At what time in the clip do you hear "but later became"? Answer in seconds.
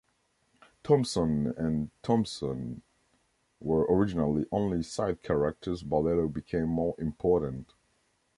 5.83-6.69